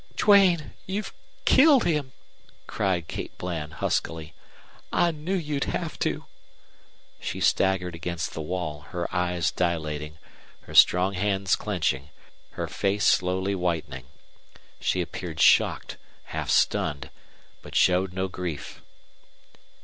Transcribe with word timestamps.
"Duane, 0.15 0.73
you've 0.87 1.13
killed 1.45 1.83
him!" 1.83 2.11
cried 2.65 3.07
Kate 3.07 3.37
Bland, 3.37 3.73
huskily. 3.73 4.33
"I 4.91 5.11
knew 5.11 5.35
you'd 5.35 5.65
have 5.65 5.99
to!" 5.99 6.25
She 7.19 7.39
staggered 7.39 7.93
against 7.93 8.33
the 8.33 8.41
wall, 8.41 8.81
her 8.93 9.07
eyes 9.15 9.51
dilating, 9.51 10.17
her 10.61 10.73
strong 10.73 11.13
hands 11.13 11.55
clenching, 11.55 12.09
her 12.53 12.65
face 12.67 13.05
slowly 13.07 13.53
whitening. 13.53 14.07
She 14.79 15.01
appeared 15.01 15.39
shocked, 15.39 15.97
half 16.33 16.49
stunned, 16.49 17.11
but 17.61 17.75
showed 17.75 18.11
no 18.11 18.27
grief. 18.27 18.81